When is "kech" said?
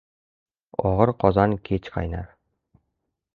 1.69-1.91